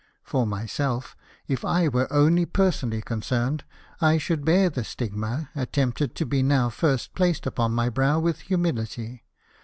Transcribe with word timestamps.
For 0.23 0.47
myself, 0.47 1.15
if 1.47 1.63
I 1.63 1.87
were 1.87 2.11
only 2.11 2.43
personally 2.47 3.03
concerned, 3.03 3.63
I 4.01 4.17
should 4.17 4.43
bear 4.43 4.67
the 4.71 4.83
stigma, 4.83 5.51
attempted 5.55 6.15
to 6.15 6.25
be 6.25 6.41
now 6.41 6.69
first 6.71 7.13
placed 7.13 7.45
upon 7.45 7.73
my 7.73 7.87
brow, 7.87 8.19
with 8.19 8.39
humility. 8.39 9.25